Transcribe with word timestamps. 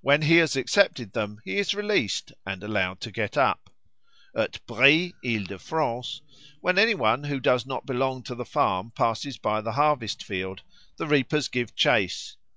When 0.00 0.22
he 0.22 0.38
has 0.38 0.56
accepted 0.56 1.12
them, 1.12 1.40
he 1.44 1.56
is 1.58 1.72
released 1.72 2.32
and 2.44 2.64
allowed 2.64 3.00
to 3.02 3.12
get 3.12 3.36
up. 3.36 3.70
At 4.34 4.58
Brie, 4.66 5.14
Isle 5.24 5.44
de 5.44 5.56
France, 5.56 6.20
when 6.60 6.80
any 6.80 6.96
one 6.96 7.22
who 7.22 7.38
does 7.38 7.64
not 7.64 7.86
belong 7.86 8.24
to 8.24 8.34
the 8.34 8.44
farm 8.44 8.90
passes 8.90 9.38
by 9.38 9.60
the 9.60 9.70
harvest 9.74 10.24
field, 10.24 10.62
the 10.96 11.06
reapers 11.06 11.46
give 11.46 11.76
chase. 11.76 12.36